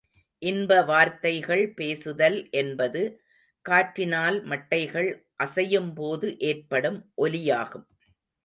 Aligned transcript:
இன்ப 0.41 0.81
வார்த்தைகள் 0.81 1.73
பேசுதல் 1.73 2.49
என்பது, 2.51 3.01
காற்றினால் 3.65 4.39
மட்டைகள் 4.45 5.09
அசையும்போது 5.43 6.39
ஏற்படும் 6.43 6.99
ஒலியாகும். 7.17 7.87